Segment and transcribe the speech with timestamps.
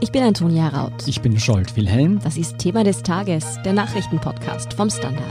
[0.00, 1.08] Ich bin Antonia Raut.
[1.08, 2.20] Ich bin Scholt Wilhelm.
[2.22, 5.24] Das ist Thema des Tages, der Nachrichtenpodcast vom Standard.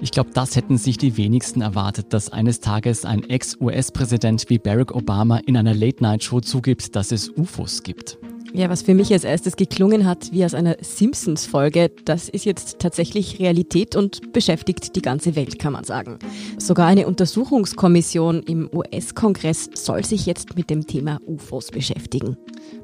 [0.00, 4.94] Ich glaube, das hätten sich die wenigsten erwartet, dass eines Tages ein Ex-US-Präsident wie Barack
[4.94, 8.16] Obama in einer Late-Night-Show zugibt, dass es UFOs gibt.
[8.54, 12.80] Ja, was für mich als erstes geklungen hat wie aus einer Simpsons-Folge, das ist jetzt
[12.80, 16.18] tatsächlich Realität und beschäftigt die ganze Welt, kann man sagen.
[16.58, 22.36] Sogar eine Untersuchungskommission im US-Kongress soll sich jetzt mit dem Thema UFOs beschäftigen.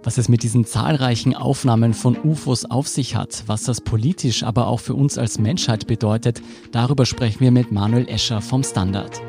[0.02, 4.68] Was es mit diesen zahlreichen Aufnahmen von UFOs auf sich hat, was das politisch, aber
[4.68, 6.40] auch für uns als Menschheit bedeutet,
[6.72, 9.20] darüber sprechen wir mit Manuel Escher vom Standard.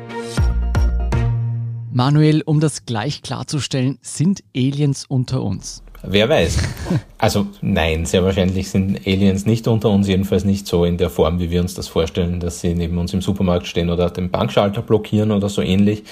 [1.92, 5.82] Manuel, um das gleich klarzustellen, sind Aliens unter uns?
[6.02, 6.56] Wer weiß.
[7.18, 11.38] Also nein, sehr wahrscheinlich sind Aliens nicht unter uns, jedenfalls nicht so in der Form,
[11.38, 14.80] wie wir uns das vorstellen, dass sie neben uns im Supermarkt stehen oder den Bankschalter
[14.80, 16.04] blockieren oder so ähnlich.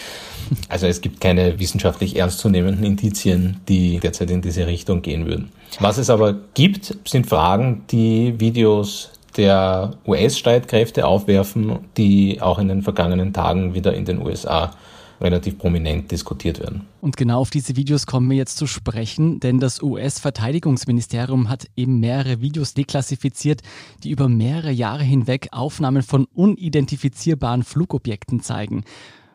[0.69, 5.51] Also es gibt keine wissenschaftlich ernstzunehmenden Indizien, die derzeit in diese Richtung gehen würden.
[5.81, 12.83] Was es aber gibt, sind Fragen, die Videos der US-Streitkräfte aufwerfen, die auch in den
[12.83, 14.73] vergangenen Tagen wieder in den USA
[15.21, 16.87] relativ prominent diskutiert werden.
[17.01, 22.01] Und genau auf diese Videos kommen wir jetzt zu sprechen, denn das US-Verteidigungsministerium hat eben
[22.01, 23.63] mehrere Videos deklassifiziert,
[24.05, 28.85] die über mehrere Jahre hinweg Aufnahmen von unidentifizierbaren Flugobjekten zeigen.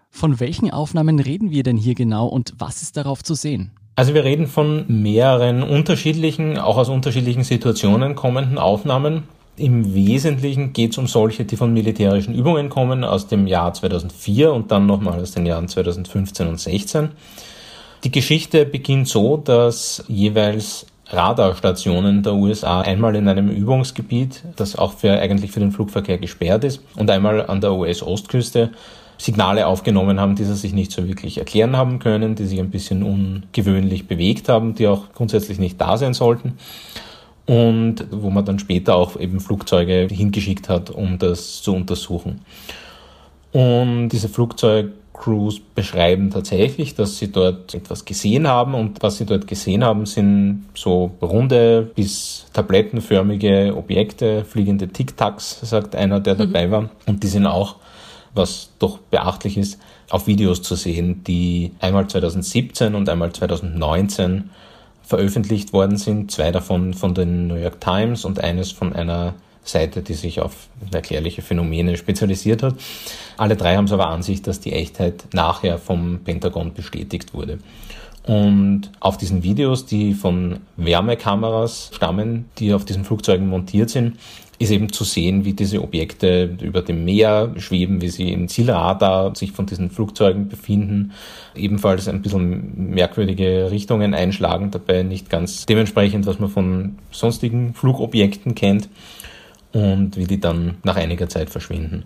[0.10, 3.72] Von welchen Aufnahmen reden wir denn hier genau und was ist darauf zu sehen?
[3.96, 9.24] Also wir reden von mehreren unterschiedlichen, auch aus unterschiedlichen Situationen kommenden Aufnahmen.
[9.56, 14.52] Im Wesentlichen geht es um solche, die von militärischen Übungen kommen, aus dem Jahr 2004
[14.52, 17.10] und dann nochmal aus den Jahren 2015 und 2016.
[18.04, 24.94] Die Geschichte beginnt so, dass jeweils Radarstationen der USA einmal in einem Übungsgebiet, das auch
[24.94, 28.72] für, eigentlich für den Flugverkehr gesperrt ist, und einmal an der US-Ostküste
[29.20, 32.72] Signale aufgenommen haben, die sie sich nicht so wirklich erklären haben können, die sich ein
[32.72, 36.58] bisschen ungewöhnlich bewegt haben, die auch grundsätzlich nicht da sein sollten
[37.46, 42.42] und wo man dann später auch eben Flugzeuge hingeschickt hat, um das zu untersuchen.
[43.52, 49.46] Und diese Flugzeugcrews beschreiben tatsächlich, dass sie dort etwas gesehen haben und was sie dort
[49.46, 56.72] gesehen haben, sind so runde bis tablettenförmige Objekte, fliegende Tic-Tacs, sagt einer, der dabei mhm.
[56.72, 56.90] war.
[57.06, 57.76] Und die sind auch,
[58.34, 59.80] was doch beachtlich ist,
[60.10, 64.50] auf Videos zu sehen, die einmal 2017 und einmal 2019
[65.04, 66.32] veröffentlicht worden sind.
[66.32, 70.68] Zwei davon von den New York Times und eines von einer Seite, die sich auf
[70.92, 72.76] erklärliche Phänomene spezialisiert hat.
[73.38, 77.60] Alle drei haben es aber Ansicht, dass die Echtheit nachher vom Pentagon bestätigt wurde.
[78.26, 84.18] Und auf diesen Videos, die von Wärmekameras stammen, die auf diesen Flugzeugen montiert sind,
[84.64, 89.36] ist eben zu sehen, wie diese Objekte über dem Meer schweben, wie sie im Zielradar
[89.36, 91.12] sich von diesen Flugzeugen befinden,
[91.56, 98.56] ebenfalls ein bisschen merkwürdige Richtungen einschlagen, dabei nicht ganz dementsprechend, was man von sonstigen Flugobjekten
[98.56, 98.90] kennt
[99.74, 102.04] und wie die dann nach einiger Zeit verschwinden.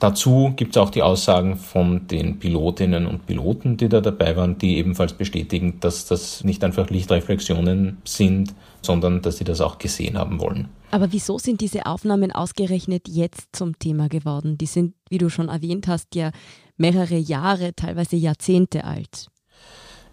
[0.00, 4.56] Dazu gibt es auch die Aussagen von den Pilotinnen und Piloten, die da dabei waren,
[4.56, 10.16] die ebenfalls bestätigen, dass das nicht einfach Lichtreflexionen sind, sondern dass sie das auch gesehen
[10.16, 10.70] haben wollen.
[10.90, 14.56] Aber wieso sind diese Aufnahmen ausgerechnet jetzt zum Thema geworden?
[14.56, 16.30] Die sind, wie du schon erwähnt hast, ja
[16.78, 19.28] mehrere Jahre, teilweise Jahrzehnte alt.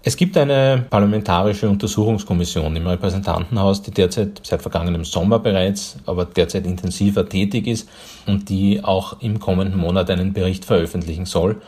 [0.07, 6.65] Es gibt eine parlamentarische Untersuchungskommission im Repräsentantenhaus, die derzeit seit vergangenem Sommer bereits, aber derzeit
[6.65, 7.89] intensiver tätig ist
[8.25, 11.61] und die auch im kommenden Monat einen Bericht veröffentlichen soll.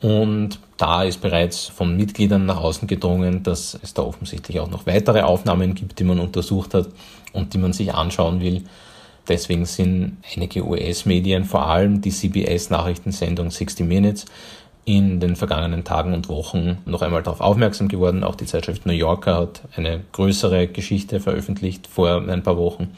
[0.00, 4.86] Und da ist bereits von Mitgliedern nach außen gedrungen, dass es da offensichtlich auch noch
[4.86, 6.88] weitere Aufnahmen gibt, die man untersucht hat
[7.34, 8.64] und die man sich anschauen will.
[9.28, 14.24] Deswegen sind einige US-Medien, vor allem die CBS-Nachrichtensendung 60 Minutes,
[14.84, 18.22] in den vergangenen Tagen und Wochen noch einmal darauf aufmerksam geworden.
[18.22, 22.94] Auch die Zeitschrift New Yorker hat eine größere Geschichte veröffentlicht vor ein paar Wochen.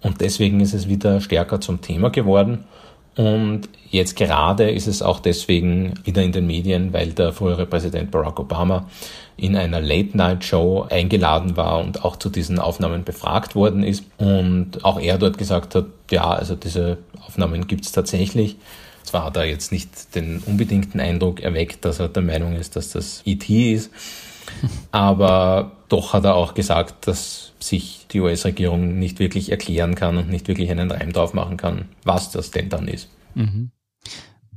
[0.00, 2.64] Und deswegen ist es wieder stärker zum Thema geworden.
[3.16, 8.10] Und jetzt gerade ist es auch deswegen wieder in den Medien, weil der frühere Präsident
[8.10, 8.88] Barack Obama
[9.36, 14.04] in einer Late-Night-Show eingeladen war und auch zu diesen Aufnahmen befragt worden ist.
[14.18, 18.56] Und auch er dort gesagt hat, ja, also diese Aufnahmen gibt es tatsächlich.
[19.02, 22.90] Zwar hat er jetzt nicht den unbedingten Eindruck erweckt, dass er der Meinung ist, dass
[22.90, 23.90] das ET ist,
[24.92, 30.30] aber doch hat er auch gesagt, dass sich die US-Regierung nicht wirklich erklären kann und
[30.30, 33.08] nicht wirklich einen Reim drauf machen kann, was das denn dann ist.
[33.34, 33.70] Mhm.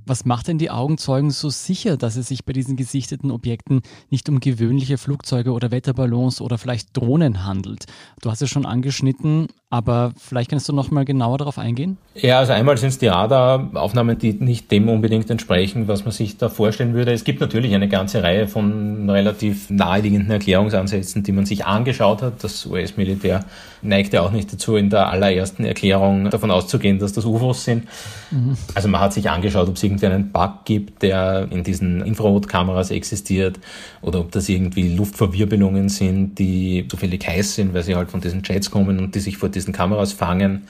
[0.06, 4.28] Was macht denn die Augenzeugen so sicher, dass es sich bei diesen gesichteten Objekten nicht
[4.28, 7.86] um gewöhnliche Flugzeuge oder Wetterballons oder vielleicht Drohnen handelt?
[8.22, 11.98] Du hast es schon angeschnitten, aber vielleicht kannst du noch mal genauer darauf eingehen?
[12.16, 16.38] Ja, also einmal sind es die Radaraufnahmen, die nicht dem unbedingt entsprechen, was man sich
[16.38, 17.12] da vorstellen würde.
[17.12, 22.44] Es gibt natürlich eine ganze Reihe von relativ naheliegenden Erklärungsansätzen, die man sich angeschaut hat.
[22.44, 23.46] Das US-Militär
[23.82, 27.86] neigt ja auch nicht dazu, in der allerersten Erklärung davon auszugehen, dass das UFOs sind.
[28.32, 28.58] Mhm.
[28.76, 32.92] Also man hat sich angeschaut, ob es irgendwie einen Bug gibt, der in diesen Infrarotkameras
[32.92, 33.60] existiert
[34.02, 38.42] oder ob das irgendwie Luftverwirbelungen sind, die zufällig heiß sind, weil sie halt von diesen
[38.44, 40.64] Jets kommen und die sich vor diesen Kameras fangen.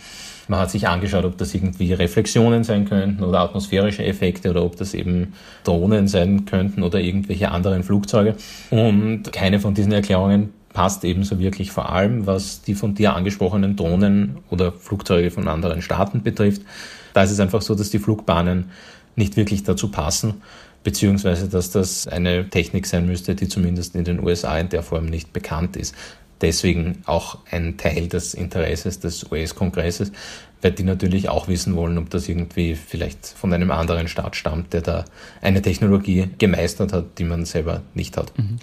[0.50, 4.76] Man hat sich angeschaut, ob das irgendwie Reflexionen sein könnten oder atmosphärische Effekte oder ob
[4.76, 5.34] das eben
[5.64, 8.36] Drohnen sein könnten oder irgendwelche anderen Flugzeuge.
[8.70, 13.78] Und keine von diesen Erklärungen passt ebenso wirklich vor allem, was die von dir angesprochenen
[13.78, 16.64] Drohnen oder Flugzeuge von anderen Staaten betrifft.
[17.14, 18.66] Da ist es einfach so, dass die Flugbahnen
[19.16, 20.42] nicht wirklich dazu passen,
[20.84, 25.06] beziehungsweise dass das eine Technik sein müsste, die zumindest in den USA in der Form
[25.06, 25.96] nicht bekannt ist
[26.44, 30.12] deswegen auch ein Teil des Interesses des US-Kongresses,
[30.62, 34.74] weil die natürlich auch wissen wollen, ob das irgendwie vielleicht von einem anderen Staat stammt,
[34.74, 35.06] der da
[35.42, 38.38] eine Technologie gemeistert hat, die man selber nicht hat.
[38.38, 38.58] Mhm.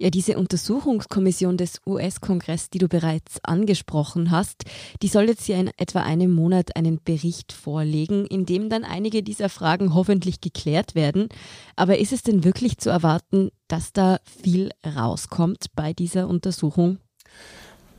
[0.00, 4.62] Ja, diese Untersuchungskommission des US-Kongresses, die du bereits angesprochen hast,
[5.02, 9.24] die soll jetzt ja in etwa einem Monat einen Bericht vorlegen, in dem dann einige
[9.24, 11.28] dieser Fragen hoffentlich geklärt werden.
[11.74, 16.98] Aber ist es denn wirklich zu erwarten, dass da viel rauskommt bei dieser Untersuchung?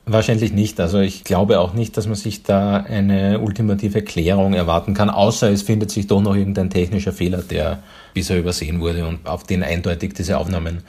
[0.05, 0.79] Wahrscheinlich nicht.
[0.79, 5.51] Also ich glaube auch nicht, dass man sich da eine ultimative Klärung erwarten kann, außer
[5.51, 9.63] es findet sich doch noch irgendein technischer Fehler, der bisher übersehen wurde und auf den
[9.63, 10.83] eindeutig diese Aufnahmen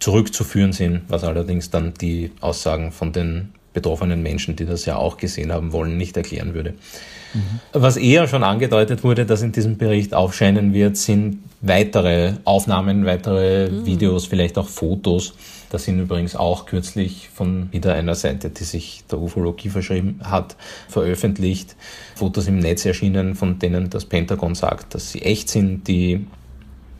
[0.00, 5.16] zurückzuführen sind, was allerdings dann die Aussagen von den betroffenen Menschen, die das ja auch
[5.16, 6.74] gesehen haben wollen, nicht erklären würde.
[7.34, 7.60] Mhm.
[7.72, 13.70] Was eher schon angedeutet wurde, dass in diesem Bericht aufscheinen wird, sind weitere Aufnahmen, weitere
[13.70, 13.86] mhm.
[13.86, 15.34] Videos, vielleicht auch Fotos
[15.70, 20.56] das sind übrigens auch kürzlich von wieder einer Seite, die sich der Ufologie verschrieben hat,
[20.88, 21.76] veröffentlicht.
[22.16, 26.26] Fotos im Netz erschienen, von denen das Pentagon sagt, dass sie echt sind, die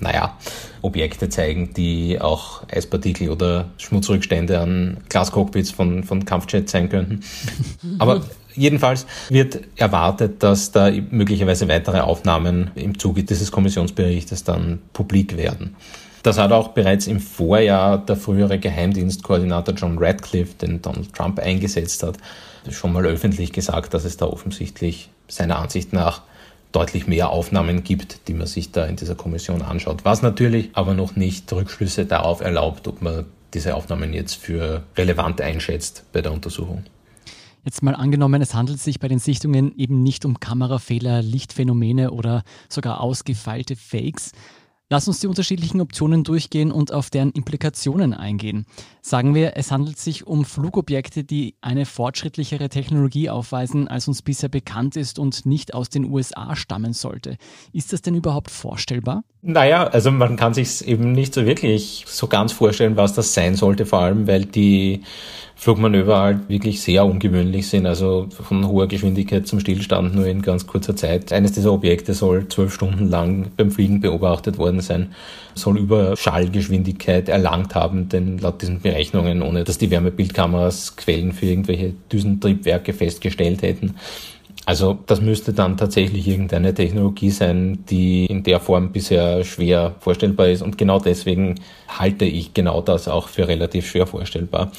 [0.01, 0.37] naja,
[0.83, 7.21] Objekte zeigen, die auch Eispartikel oder Schmutzrückstände an Glascockpits von, von Kampfjets sein könnten.
[7.99, 8.23] Aber
[8.55, 15.77] jedenfalls wird erwartet, dass da möglicherweise weitere Aufnahmen im Zuge dieses Kommissionsberichtes dann publik werden.
[16.23, 22.03] Das hat auch bereits im Vorjahr der frühere Geheimdienstkoordinator John Radcliffe, den Donald Trump eingesetzt
[22.03, 22.19] hat,
[22.69, 26.23] schon mal öffentlich gesagt, dass es da offensichtlich seiner Ansicht nach
[26.73, 30.05] deutlich mehr Aufnahmen gibt, die man sich da in dieser Kommission anschaut.
[30.05, 35.41] Was natürlich aber noch nicht Rückschlüsse darauf erlaubt, ob man diese Aufnahmen jetzt für relevant
[35.41, 36.85] einschätzt bei der Untersuchung.
[37.65, 42.43] Jetzt mal angenommen, es handelt sich bei den Sichtungen eben nicht um Kamerafehler, Lichtphänomene oder
[42.71, 44.33] sogar ausgefeilte Fakes,
[44.93, 48.67] Lass uns die unterschiedlichen Optionen durchgehen und auf deren Implikationen eingehen.
[49.03, 54.49] Sagen wir, es handelt sich um Flugobjekte, die eine fortschrittlichere Technologie aufweisen, als uns bisher
[54.49, 57.37] bekannt ist und nicht aus den USA stammen sollte.
[57.73, 59.23] Ist das denn überhaupt vorstellbar?
[59.43, 63.55] Naja, also man kann sich eben nicht so wirklich so ganz vorstellen, was das sein
[63.55, 65.03] sollte, vor allem weil die
[65.57, 70.67] Flugmanöver halt wirklich sehr ungewöhnlich sind, also von hoher Geschwindigkeit zum Stillstand nur in ganz
[70.67, 71.33] kurzer Zeit.
[71.33, 75.15] Eines dieser Objekte soll zwölf Stunden lang beim Fliegen beobachtet worden sein,
[75.55, 81.47] soll über Schallgeschwindigkeit erlangt haben, denn laut diesen Berechnungen, ohne dass die Wärmebildkameras Quellen für
[81.47, 83.95] irgendwelche Düsentriebwerke festgestellt hätten,
[84.67, 90.49] also das müsste dann tatsächlich irgendeine Technologie sein, die in der Form bisher schwer vorstellbar
[90.49, 90.63] ist.
[90.63, 91.57] Und genau deswegen
[91.89, 94.71] halte ich genau das auch für relativ schwer vorstellbar,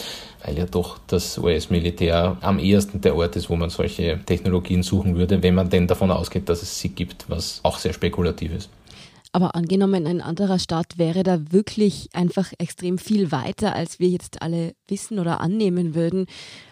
[0.45, 5.15] weil ja doch das US-Militär am ehesten der Ort ist, wo man solche Technologien suchen
[5.15, 8.69] würde, wenn man denn davon ausgeht, dass es sie gibt, was auch sehr spekulativ ist.
[9.33, 14.41] Aber angenommen, ein anderer Staat wäre da wirklich einfach extrem viel weiter, als wir jetzt
[14.41, 16.25] alle wissen oder annehmen würden.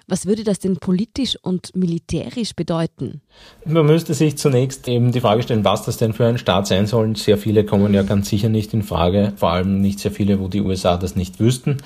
[0.07, 3.21] Was würde das denn politisch und militärisch bedeuten?
[3.63, 6.85] Man müsste sich zunächst eben die Frage stellen, was das denn für ein Staat sein
[6.85, 7.15] soll.
[7.15, 10.49] Sehr viele kommen ja ganz sicher nicht in Frage, vor allem nicht sehr viele, wo
[10.49, 11.77] die USA das nicht wüssten.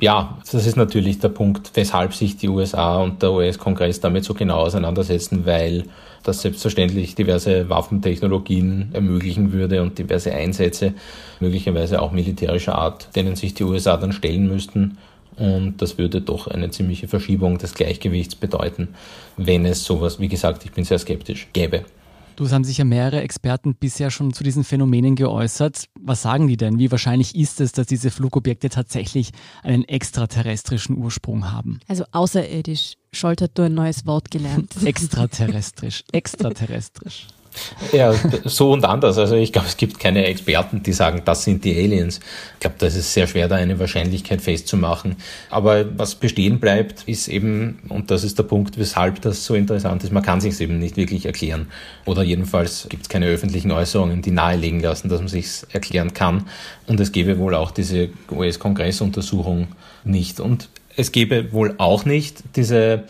[0.00, 4.32] Ja, das ist natürlich der Punkt, weshalb sich die USA und der US-Kongress damit so
[4.32, 5.84] genau auseinandersetzen, weil
[6.22, 10.94] das selbstverständlich diverse Waffentechnologien ermöglichen würde und diverse Einsätze,
[11.38, 14.96] möglicherweise auch militärischer Art, denen sich die USA dann stellen müssten.
[15.36, 18.88] Und das würde doch eine ziemliche Verschiebung des Gleichgewichts bedeuten,
[19.36, 21.84] wenn es sowas, wie gesagt, ich bin sehr skeptisch, gäbe.
[22.40, 25.90] Du, es haben sich ja mehrere Experten bisher schon zu diesen Phänomenen geäußert.
[26.00, 26.78] Was sagen die denn?
[26.78, 29.32] Wie wahrscheinlich ist es, dass diese Flugobjekte tatsächlich
[29.62, 31.80] einen extraterrestrischen Ursprung haben?
[31.86, 32.94] Also außerirdisch.
[33.12, 34.74] Scholt hat du ein neues Wort gelernt.
[34.86, 36.02] extraterrestrisch.
[36.12, 37.26] Extraterrestrisch.
[37.92, 38.14] Ja,
[38.44, 39.18] so und anders.
[39.18, 42.20] Also ich glaube, es gibt keine Experten, die sagen, das sind die Aliens.
[42.54, 45.16] Ich glaube, das ist sehr schwer, da eine Wahrscheinlichkeit festzumachen.
[45.50, 50.04] Aber was bestehen bleibt, ist eben, und das ist der Punkt, weshalb das so interessant
[50.04, 51.66] ist, man kann sich eben nicht wirklich erklären.
[52.04, 56.46] Oder jedenfalls gibt es keine öffentlichen Äußerungen, die nahelegen lassen, dass man sich erklären kann.
[56.86, 59.68] Und es gäbe wohl auch diese US-Kongressuntersuchung
[60.04, 60.38] nicht.
[60.38, 63.04] Und es gäbe wohl auch nicht diese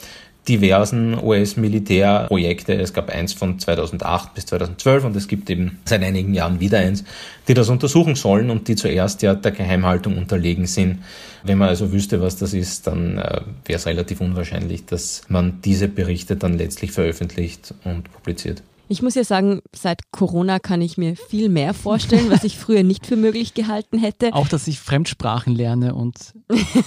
[0.50, 2.75] diversen US-Militärprojekte.
[2.75, 6.78] Es gab eins von 2008 bis 2012 und es gibt eben seit einigen Jahren wieder
[6.78, 7.04] eins,
[7.47, 11.04] die das untersuchen sollen und die zuerst ja der Geheimhaltung unterlegen sind.
[11.45, 15.61] Wenn man also wüsste, was das ist, dann äh, wäre es relativ unwahrscheinlich, dass man
[15.64, 18.62] diese Berichte dann letztlich veröffentlicht und publiziert.
[18.88, 22.83] Ich muss ja sagen, seit Corona kann ich mir viel mehr vorstellen, was ich früher
[22.83, 24.33] nicht für möglich gehalten hätte.
[24.33, 26.35] Auch, dass ich Fremdsprachen lerne und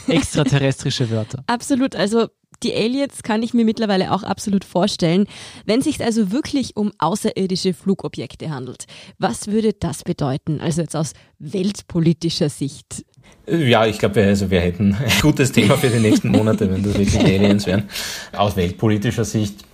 [0.10, 1.46] extraterrestrische Wörter.
[1.48, 1.96] Absolut.
[1.96, 2.28] Also
[2.62, 5.26] die Aliens kann ich mir mittlerweile auch absolut vorstellen.
[5.66, 8.86] Wenn es sich also wirklich um außerirdische Flugobjekte handelt,
[9.18, 10.60] was würde das bedeuten?
[10.62, 13.06] Also jetzt aus weltpolitischer Sicht.
[13.48, 16.84] Ja, ich glaube, wir, also wir hätten ein gutes Thema für die nächsten Monate, wenn
[16.84, 17.90] das wirklich Aliens wären.
[18.32, 19.66] Aus weltpolitischer Sicht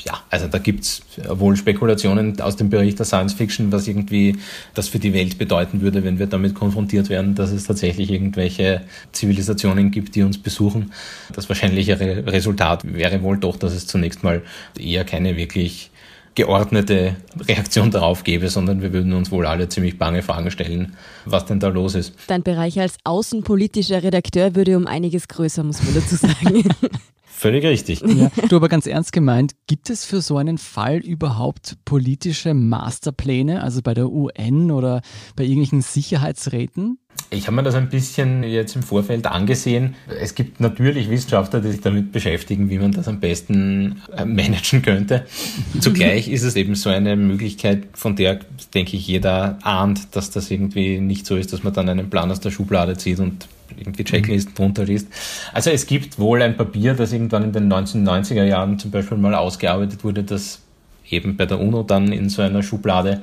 [0.00, 4.36] ja, also da gibt's wohl Spekulationen aus dem Bereich der Science Fiction, was irgendwie
[4.74, 8.82] das für die Welt bedeuten würde, wenn wir damit konfrontiert werden, dass es tatsächlich irgendwelche
[9.12, 10.92] Zivilisationen gibt, die uns besuchen.
[11.32, 14.42] Das wahrscheinlichere Resultat wäre wohl doch, dass es zunächst mal
[14.78, 15.90] eher keine wirklich
[16.38, 17.16] geordnete
[17.48, 21.58] Reaktion darauf gäbe, sondern wir würden uns wohl alle ziemlich bange Fragen stellen, was denn
[21.58, 22.14] da los ist.
[22.28, 26.62] Dein Bereich als außenpolitischer Redakteur würde um einiges größer, muss man dazu sagen.
[27.26, 28.02] Völlig richtig.
[28.02, 33.62] Ja, du aber ganz ernst gemeint, gibt es für so einen Fall überhaupt politische Masterpläne,
[33.62, 35.02] also bei der UN oder
[35.34, 36.98] bei irgendwelchen Sicherheitsräten?
[37.30, 39.96] Ich habe mir das ein bisschen jetzt im Vorfeld angesehen.
[40.20, 44.80] Es gibt natürlich Wissenschaftler, die sich damit beschäftigen, wie man das am besten äh, managen
[44.80, 45.26] könnte.
[45.80, 48.40] Zugleich ist es eben so eine Möglichkeit, von der,
[48.72, 52.30] denke ich, jeder ahnt, dass das irgendwie nicht so ist, dass man dann einen Plan
[52.30, 55.08] aus der Schublade zieht und irgendwie Checklisten drunter liest.
[55.52, 59.34] Also es gibt wohl ein Papier, das irgendwann in den 1990er Jahren zum Beispiel mal
[59.34, 60.62] ausgearbeitet wurde, das
[61.10, 63.20] eben bei der UNO dann in so einer Schublade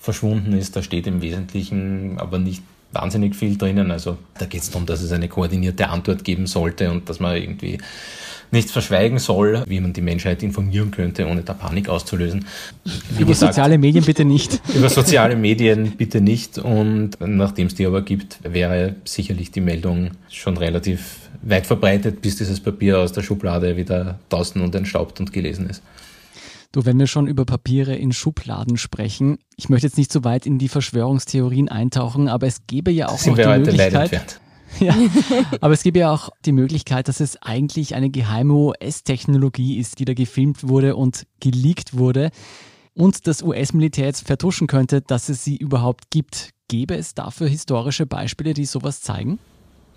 [0.00, 0.74] verschwunden ist.
[0.74, 2.62] Da steht im Wesentlichen aber nicht
[2.96, 3.90] wahnsinnig viel drinnen.
[3.90, 7.36] Also da geht es darum, dass es eine koordinierte Antwort geben sollte und dass man
[7.36, 7.78] irgendwie
[8.52, 12.46] nichts verschweigen soll, wie man die Menschheit informieren könnte, ohne da Panik auszulösen.
[12.84, 14.60] Wie über gesagt, soziale Medien bitte nicht.
[14.74, 16.58] Über soziale Medien bitte nicht.
[16.58, 22.36] Und nachdem es die aber gibt, wäre sicherlich die Meldung schon relativ weit verbreitet, bis
[22.36, 25.82] dieses Papier aus der Schublade wieder draußen und entstaubt und gelesen ist.
[26.76, 30.44] Du, wenn wir schon über Papiere in Schubladen sprechen, ich möchte jetzt nicht so weit
[30.44, 34.40] in die Verschwörungstheorien eintauchen, aber es gäbe ja auch noch die Möglichkeit.
[34.78, 34.94] Ja,
[35.62, 40.04] aber es gibt ja auch die Möglichkeit, dass es eigentlich eine geheime US-Technologie ist, die
[40.04, 42.30] da gefilmt wurde und geleakt wurde
[42.92, 46.50] und das US-Militär jetzt vertuschen könnte, dass es sie überhaupt gibt.
[46.68, 49.38] Gäbe es dafür historische Beispiele, die sowas zeigen?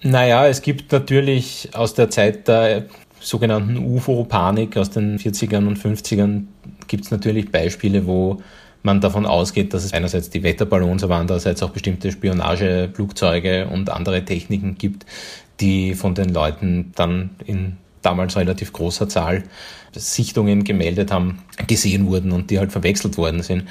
[0.01, 2.85] Naja, es gibt natürlich aus der Zeit der
[3.19, 6.43] sogenannten UFO-Panik aus den 40ern und 50ern
[6.87, 8.41] gibt es natürlich Beispiele, wo
[8.83, 14.23] man davon ausgeht, dass es einerseits die Wetterballons, aber andererseits auch bestimmte Spionageflugzeuge und andere
[14.23, 15.05] Techniken gibt,
[15.59, 19.43] die von den Leuten dann in damals relativ großer Zahl
[19.93, 23.65] Sichtungen gemeldet haben, gesehen wurden und die halt verwechselt worden sind.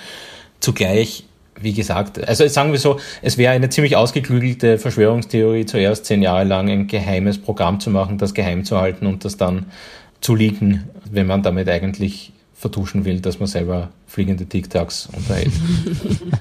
[0.60, 1.24] Zugleich,
[1.60, 6.44] wie gesagt, also sagen wir so, es wäre eine ziemlich ausgeklügelte Verschwörungstheorie, zuerst zehn Jahre
[6.44, 9.66] lang ein geheimes Programm zu machen, das geheim zu halten und das dann
[10.20, 15.52] zu leaken, wenn man damit eigentlich vertuschen will, dass man selber fliegende TikToks unterhält.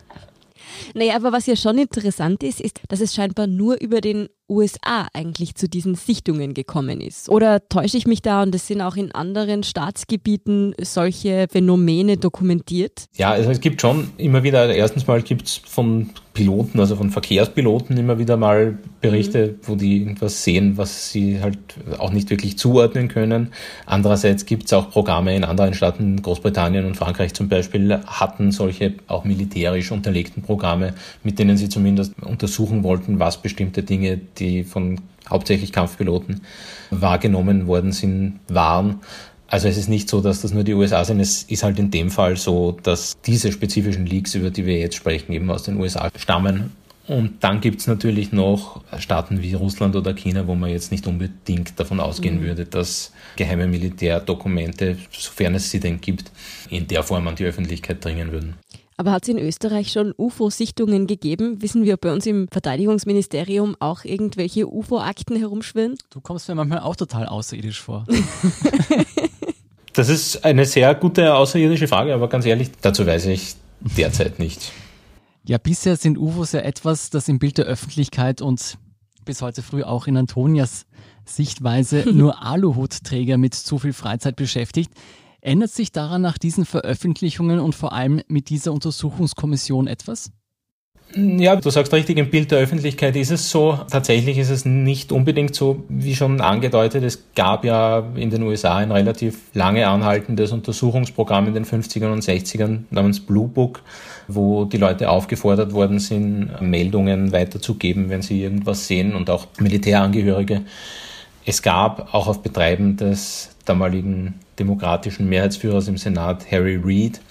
[0.94, 5.08] naja, aber was ja schon interessant ist, ist, dass es scheinbar nur über den USA
[5.14, 7.30] eigentlich zu diesen Sichtungen gekommen ist.
[7.30, 13.06] Oder täusche ich mich da und es sind auch in anderen Staatsgebieten solche Phänomene dokumentiert?
[13.16, 17.10] Ja, also es gibt schon immer wieder, erstens mal gibt es von Piloten, also von
[17.10, 19.56] Verkehrspiloten immer wieder mal Berichte, mhm.
[19.64, 21.58] wo die irgendwas sehen, was sie halt
[21.98, 23.54] auch nicht wirklich zuordnen können.
[23.88, 28.94] Andererseits gibt es auch Programme in anderen Staaten, Großbritannien und Frankreich zum Beispiel, hatten solche
[29.08, 35.02] auch militärisch unterlegten Programme, mit denen sie zumindest untersuchen wollten, was bestimmte Dinge die von
[35.30, 36.42] hauptsächlich Kampfpiloten
[36.90, 39.02] wahrgenommen worden sind, waren.
[39.48, 41.20] Also es ist nicht so, dass das nur die USA sind.
[41.20, 44.96] Es ist halt in dem Fall so, dass diese spezifischen Leaks, über die wir jetzt
[44.96, 46.72] sprechen, eben aus den USA stammen.
[47.08, 51.08] Und dann gibt es natürlich noch Staaten wie Russland oder China, wo man jetzt nicht
[51.08, 52.44] unbedingt davon ausgehen mhm.
[52.44, 56.32] würde, dass geheime Militärdokumente, sofern es sie denn gibt,
[56.70, 58.56] in der Form an die Öffentlichkeit dringen würden.
[59.00, 61.62] Aber hat es in Österreich schon UFO-Sichtungen gegeben?
[61.62, 65.96] Wissen wir, ob bei uns im Verteidigungsministerium auch irgendwelche UFO-Akten herumschwirren?
[66.10, 68.06] Du kommst mir manchmal auch total außerirdisch vor.
[69.94, 74.72] Das ist eine sehr gute außerirdische Frage, aber ganz ehrlich, dazu weiß ich derzeit nichts.
[75.44, 78.78] Ja, bisher sind UFOs ja etwas, das im Bild der Öffentlichkeit und
[79.26, 80.86] bis heute früh auch in Antonias
[81.26, 84.92] Sichtweise nur Aluhutträger mit zu viel Freizeit beschäftigt.
[85.48, 90.30] Ändert sich daran nach diesen Veröffentlichungen und vor allem mit dieser Untersuchungskommission etwas?
[91.16, 93.80] Ja, du sagst richtig, im Bild der Öffentlichkeit ist es so.
[93.90, 97.02] Tatsächlich ist es nicht unbedingt so, wie schon angedeutet.
[97.06, 102.26] Es gab ja in den USA ein relativ lange anhaltendes Untersuchungsprogramm in den 50ern und
[102.26, 103.84] 60ern namens Blue Book,
[104.28, 110.64] wo die Leute aufgefordert worden sind, Meldungen weiterzugeben, wenn sie irgendwas sehen und auch Militärangehörige.
[111.46, 117.22] Es gab auch auf Betreiben des damaligen demokratischen Mehrheitsführers im Senat, Harry Reid,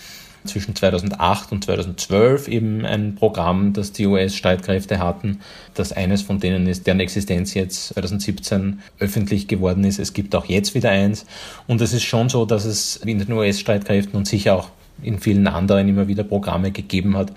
[0.47, 5.41] zwischen 2008 und 2012 eben ein Programm, das die US-Streitkräfte hatten,
[5.75, 9.99] das eines von denen ist, deren Existenz jetzt 2017 öffentlich geworden ist.
[9.99, 11.27] Es gibt auch jetzt wieder eins.
[11.67, 14.71] Und es ist schon so, dass es in den US-Streitkräften und sicher auch
[15.03, 17.33] in vielen anderen immer wieder Programme gegeben hat,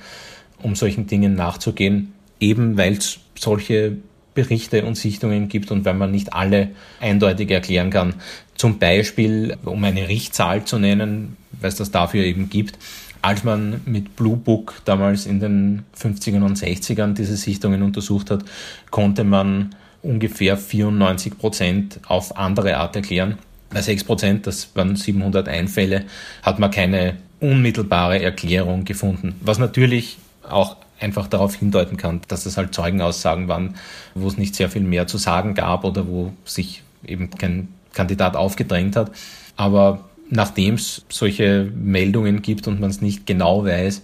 [0.61, 3.97] um solchen Dingen nachzugehen, eben weil es solche
[4.33, 6.69] Berichte und Sichtungen gibt und weil man nicht alle
[6.99, 8.15] eindeutig erklären kann.
[8.55, 12.77] Zum Beispiel, um eine Richtzahl zu nennen, weil es das dafür eben gibt.
[13.21, 18.45] Als man mit Blue Book damals in den 50ern und 60ern diese Sichtungen untersucht hat,
[18.91, 23.37] konnte man ungefähr 94 Prozent auf andere Art erklären.
[23.71, 26.05] Bei 6 Prozent, das waren 700 Einfälle,
[26.41, 29.35] hat man keine unmittelbare Erklärung gefunden.
[29.41, 30.17] Was natürlich
[30.47, 33.75] auch einfach darauf hindeuten kann, dass es halt Zeugenaussagen waren,
[34.15, 38.35] wo es nicht sehr viel mehr zu sagen gab oder wo sich eben kein Kandidat
[38.35, 39.11] aufgedrängt hat.
[39.55, 44.01] Aber nachdem es solche Meldungen gibt und man es nicht genau weiß,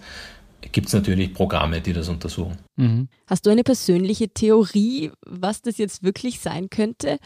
[0.71, 2.57] gibt es natürlich Programme, die das untersuchen.
[2.75, 3.07] Mhm.
[3.27, 7.19] Hast du eine persönliche Theorie, was das jetzt wirklich sein könnte?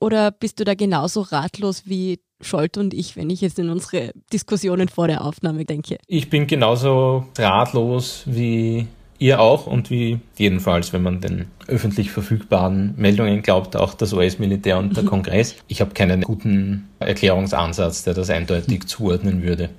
[0.00, 4.12] Oder bist du da genauso ratlos wie Scholt und ich, wenn ich jetzt in unsere
[4.32, 5.98] Diskussionen vor der Aufnahme denke?
[6.06, 8.86] Ich bin genauso ratlos wie
[9.18, 14.78] Ihr auch und wie jedenfalls, wenn man den öffentlich verfügbaren Meldungen glaubt, auch das US-Militär
[14.78, 15.08] und der mhm.
[15.08, 15.54] Kongress.
[15.68, 18.86] Ich habe keinen guten Erklärungsansatz, der das eindeutig mhm.
[18.86, 19.70] zuordnen würde.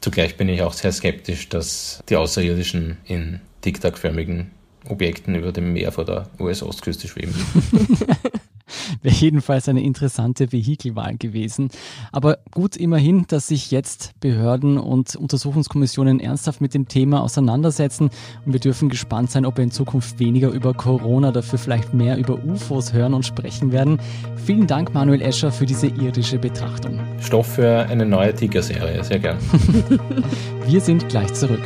[0.00, 4.50] Zugleich bin ich auch sehr skeptisch, dass die Außerirdischen in tic-tac-förmigen
[4.88, 7.34] Objekten über dem Meer vor der US-Ostküste schweben.
[9.02, 11.68] Wäre jedenfalls eine interessante Vehikelwahl gewesen.
[12.12, 18.10] Aber gut immerhin, dass sich jetzt Behörden und Untersuchungskommissionen ernsthaft mit dem Thema auseinandersetzen.
[18.44, 22.16] Und wir dürfen gespannt sein, ob wir in Zukunft weniger über Corona, dafür vielleicht mehr
[22.16, 23.98] über UFOs hören und sprechen werden.
[24.44, 27.00] Vielen Dank, Manuel Escher, für diese irdische Betrachtung.
[27.20, 29.38] Stoff für eine neue Tiger-Serie, sehr gern.
[30.66, 31.62] wir sind gleich zurück.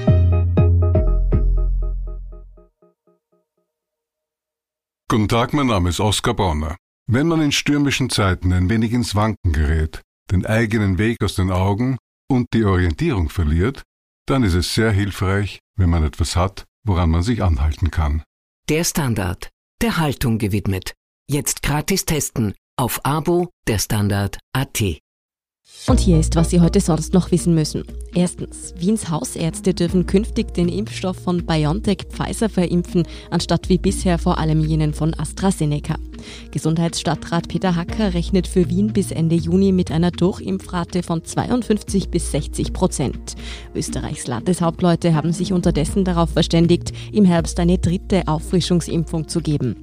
[5.11, 6.76] Guten Tag, mein Name ist Oskar Bonner.
[7.11, 11.51] Wenn man in stürmischen Zeiten ein wenig ins Wanken gerät, den eigenen Weg aus den
[11.51, 11.97] Augen
[12.31, 13.83] und die Orientierung verliert,
[14.27, 18.23] dann ist es sehr hilfreich, wenn man etwas hat, woran man sich anhalten kann.
[18.68, 19.49] Der Standard,
[19.81, 20.92] der Haltung gewidmet.
[21.31, 25.01] Jetzt gratis testen auf Abo der Standard AT.
[25.87, 27.85] Und hier ist, was Sie heute sonst noch wissen müssen.
[28.14, 34.38] Erstens, Wiens Hausärzte dürfen künftig den Impfstoff von BioNTech Pfizer verimpfen, anstatt wie bisher vor
[34.38, 35.97] allem jenen von AstraZeneca.
[36.50, 42.31] Gesundheitsstadtrat Peter Hacker rechnet für Wien bis Ende Juni mit einer Durchimpfrate von 52 bis
[42.33, 43.35] 60 Prozent.
[43.74, 49.76] Österreichs Landeshauptleute haben sich unterdessen darauf verständigt, im Herbst eine dritte Auffrischungsimpfung zu geben.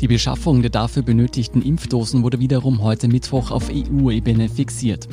[0.00, 5.06] Die Beschaffung der dafür benötigten Impfdosen wurde wiederum heute Mittwoch auf EU-Ebene fixiert.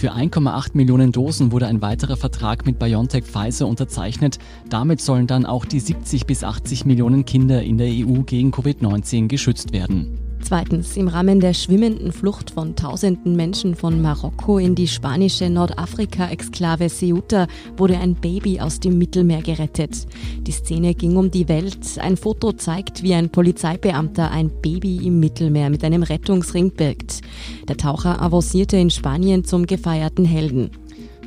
[0.00, 4.38] Für 1,8 Millionen Dosen wurde ein weiterer Vertrag mit BioNTech Pfizer unterzeichnet.
[4.70, 9.28] Damit sollen dann auch die 70 bis 80 Millionen Kinder in der EU gegen Covid-19
[9.28, 10.19] geschützt werden.
[10.42, 16.88] Zweitens, im Rahmen der schwimmenden Flucht von tausenden Menschen von Marokko in die spanische Nordafrika-Exklave
[16.88, 20.06] Ceuta wurde ein Baby aus dem Mittelmeer gerettet.
[20.40, 21.98] Die Szene ging um die Welt.
[22.00, 27.20] Ein Foto zeigt, wie ein Polizeibeamter ein Baby im Mittelmeer mit einem Rettungsring birgt.
[27.68, 30.70] Der Taucher avancierte in Spanien zum gefeierten Helden.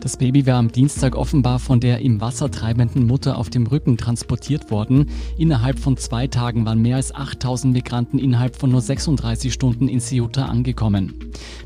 [0.03, 3.95] Das Baby war am Dienstag offenbar von der im Wasser treibenden Mutter auf dem Rücken
[3.95, 5.09] transportiert worden.
[5.37, 10.01] Innerhalb von zwei Tagen waren mehr als 8000 Migranten innerhalb von nur 36 Stunden in
[10.01, 11.13] Ceuta angekommen.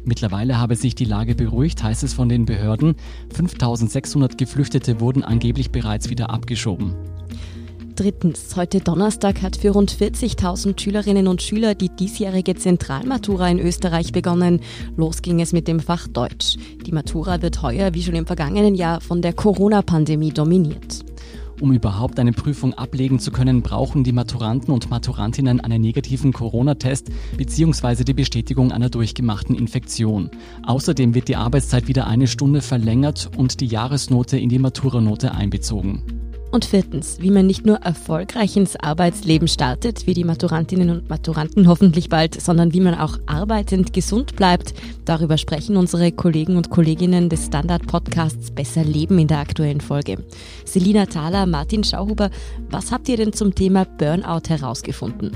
[0.06, 2.93] Mittlerweile habe sich die Lage beruhigt, heißt es von den Behörden.
[3.34, 6.93] 5600 Geflüchtete wurden angeblich bereits wieder abgeschoben.
[7.97, 14.12] Drittens, heute Donnerstag hat für rund 40.000 Schülerinnen und Schüler die diesjährige Zentralmatura in Österreich
[14.12, 14.60] begonnen.
[14.95, 16.57] Los ging es mit dem Fach Deutsch.
[16.86, 21.05] Die Matura wird heuer, wie schon im vergangenen Jahr, von der Corona-Pandemie dominiert.
[21.60, 27.10] Um überhaupt eine Prüfung ablegen zu können, brauchen die Maturanten und Maturantinnen einen negativen Corona-Test
[27.36, 28.03] bzw.
[28.03, 30.29] die Bestätigung einer durchgemachten Infektion.
[30.67, 36.16] Außerdem wird die Arbeitszeit wieder eine Stunde verlängert und die Jahresnote in die Maturanote einbezogen.
[36.49, 41.67] Und viertens, wie man nicht nur erfolgreich ins Arbeitsleben startet, wie die Maturantinnen und Maturanten
[41.67, 44.73] hoffentlich bald, sondern wie man auch arbeitend gesund bleibt.
[45.03, 50.23] Darüber sprechen unsere Kollegen und Kolleginnen des Standard-Podcasts Besser Leben in der aktuellen Folge.
[50.63, 52.29] Selina Thaler, Martin Schauhuber,
[52.69, 55.31] was habt ihr denn zum Thema Burnout herausgefunden?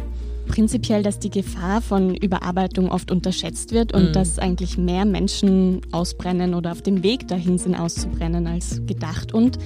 [0.52, 4.14] prinzipiell, dass die Gefahr von Überarbeitung oft unterschätzt wird und mhm.
[4.14, 9.58] dass eigentlich mehr Menschen ausbrennen oder auf dem Weg dahin sind auszubrennen als gedacht und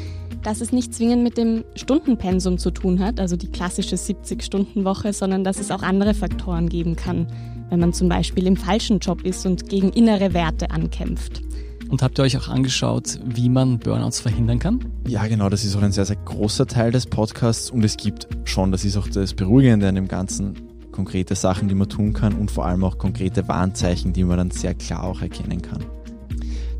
[0.45, 5.43] dass es nicht zwingend mit dem Stundenpensum zu tun hat, also die klassische 70-Stunden-Woche, sondern
[5.43, 7.27] dass es auch andere Faktoren geben kann,
[7.69, 11.41] wenn man zum Beispiel im falschen Job ist und gegen innere Werte ankämpft.
[11.89, 14.86] Und habt ihr euch auch angeschaut, wie man Burnouts verhindern kann?
[15.08, 18.27] Ja, genau, das ist auch ein sehr, sehr großer Teil des Podcasts und es gibt
[18.43, 20.55] schon, das ist auch das Beruhigende an dem Ganzen,
[20.91, 24.51] konkrete Sachen, die man tun kann und vor allem auch konkrete Warnzeichen, die man dann
[24.51, 25.84] sehr klar auch erkennen kann.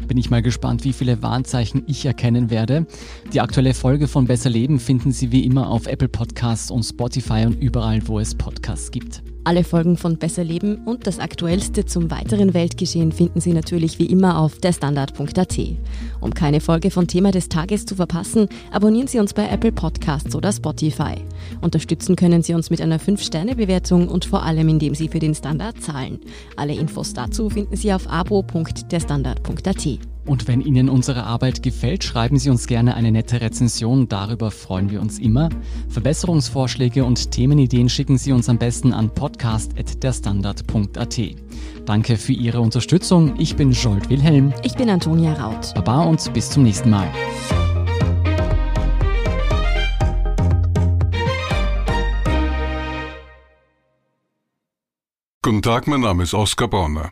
[0.08, 2.86] Bin ich mal gespannt, wie viele Warnzeichen ich erkennen werde.
[3.34, 7.46] Die aktuelle Folge von Besser Leben finden Sie wie immer auf Apple Podcasts und Spotify
[7.46, 9.24] und überall, wo es Podcasts gibt.
[9.46, 14.08] Alle Folgen von Besser Leben und das Aktuellste zum weiteren Weltgeschehen finden Sie natürlich wie
[14.08, 15.60] immer auf derstandard.at.
[16.20, 20.36] Um keine Folge von Thema des Tages zu verpassen, abonnieren Sie uns bei Apple Podcasts
[20.36, 21.14] oder Spotify.
[21.62, 25.80] Unterstützen können Sie uns mit einer 5-Sterne-Bewertung und vor allem, indem Sie für den Standard
[25.80, 26.20] zahlen.
[26.56, 30.15] Alle Infos dazu finden Sie auf abo.derstandard.at.
[30.26, 34.08] Und wenn Ihnen unsere Arbeit gefällt, schreiben Sie uns gerne eine nette Rezension.
[34.08, 35.50] Darüber freuen wir uns immer.
[35.90, 41.20] Verbesserungsvorschläge und Themenideen schicken Sie uns am besten an podcast.derstandard.at.
[41.86, 43.40] Danke für Ihre Unterstützung.
[43.40, 44.52] Ich bin Jolt Wilhelm.
[44.64, 45.76] Ich bin Antonia Raut.
[45.76, 47.08] Baba und bis zum nächsten Mal.
[55.44, 57.12] Guten Tag, mein Name ist Oskar Bonner.